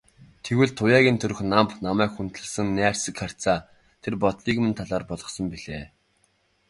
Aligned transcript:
Гэтэл 0.57 0.71
Туяагийн 0.79 1.17
төрх 1.19 1.39
намба, 1.51 1.73
намайг 1.87 2.11
хүндэлсэн 2.13 2.67
найрсаг 2.77 3.15
харьцаа 3.19 3.57
тэр 4.03 4.13
бодлыг 4.21 4.57
минь 4.61 4.77
талаар 4.79 5.03
болгосон 5.07 5.45
билээ. 5.51 5.85